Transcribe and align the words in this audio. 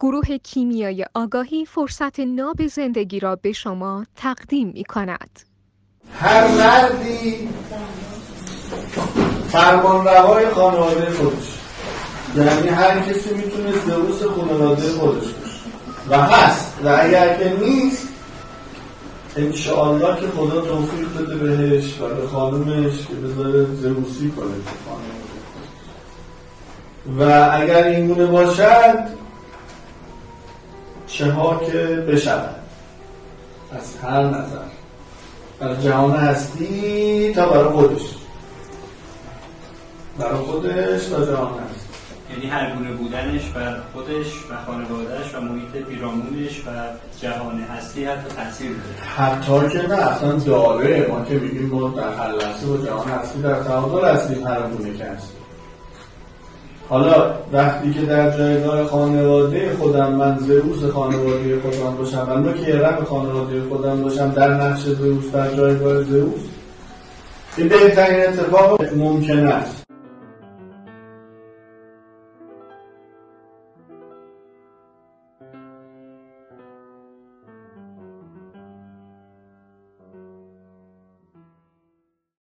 گروه 0.00 0.38
کیمیای 0.38 1.04
آگاهی 1.14 1.64
فرصت 1.64 2.20
ناب 2.20 2.66
زندگی 2.66 3.20
را 3.20 3.36
به 3.36 3.52
شما 3.52 4.06
تقدیم 4.16 4.68
می 4.68 4.84
کند. 4.84 5.40
هر 6.14 6.48
مردی 6.48 7.48
فرمان 9.48 10.04
روای 10.04 10.48
خانواده 10.48 11.10
خودش 11.10 11.58
یعنی 12.36 12.68
هر 12.68 13.00
کسی 13.00 13.34
می‌تونه 13.34 13.72
زئوس 13.72 14.22
خانواده 14.22 14.88
خودش 14.88 15.24
و 16.08 16.18
هست 16.18 16.74
و 16.84 16.88
اگر 16.88 17.38
که 17.38 17.56
نیست 17.60 18.08
انشاءالله 19.36 20.20
که 20.20 20.26
خدا 20.26 20.60
توفیق 20.60 21.08
بده 21.18 21.36
بهش 21.36 22.00
و 22.00 22.14
به 22.14 22.26
خانومش 22.26 23.06
که 23.06 23.14
بذاره 23.14 23.64
زئوسی 23.64 24.30
کنه 24.30 24.54
و 27.18 27.50
اگر 27.52 27.84
این 27.84 28.06
گونه 28.06 28.26
باشد 28.26 29.18
چه 31.08 31.30
ها 31.30 31.60
که 31.70 31.78
بشود 32.08 32.54
از 33.72 33.96
هر 34.02 34.22
نظر. 34.22 34.68
از 35.60 35.84
جهان 35.84 36.12
هستی 36.12 37.32
تا 37.34 37.48
برای 37.48 37.64
خودش. 37.64 38.02
برای 40.18 40.36
خودش 40.36 41.06
تا 41.06 41.26
جهان 41.26 41.52
هستی. 41.52 41.88
یعنی 42.30 42.46
هر 42.46 42.74
گونه 42.74 42.92
بودنش 42.92 43.42
و 43.56 43.74
خودش 43.92 44.26
و 44.50 44.66
خانوادهش 44.66 45.34
و 45.34 45.40
محیط 45.40 45.86
پیرامونش 45.86 46.60
و 46.66 46.70
جهان 47.20 47.60
هستی 47.60 48.04
حتی 48.04 48.28
تاثیر 48.36 48.70
داره. 48.70 49.08
حتی 49.16 49.68
که 49.68 49.88
نه 49.88 49.94
اصلا 49.94 50.32
داره 50.32 51.06
ما 51.10 51.24
که 51.24 51.34
میگیم 51.34 51.66
ما 51.66 51.88
در 51.88 52.14
هر 52.14 52.32
لحظه 52.32 52.66
با 52.66 52.86
جهان 52.86 53.08
هستی 53.08 53.42
در 53.42 53.62
تعادل 53.62 54.08
هستیم 54.08 54.46
هر 54.46 54.60
گونه 54.60 54.98
که 54.98 55.04
هستیم. 55.04 55.37
حالا 56.88 57.34
وقتی 57.52 57.92
که 57.92 58.00
در 58.00 58.38
جایگاه 58.38 58.84
خانواده 58.84 59.76
خودم 59.78 60.12
من 60.12 60.38
زئوس 60.38 60.92
خانواده 60.92 61.60
خودم 61.60 61.96
باشم 61.96 62.26
و 62.30 62.34
نوک 62.38 62.68
رم 62.68 63.04
خانواده 63.04 63.62
خودم 63.68 64.02
باشم 64.02 64.30
در 64.30 64.54
نقش 64.54 64.80
زئوس 64.80 65.30
در 65.32 65.54
جایگاه 65.54 66.02
زئوس 66.02 66.40
این 67.56 67.68
بهترین 67.68 68.20
اتفاق 68.20 68.94
ممکن 68.94 69.46
است. 69.46 69.87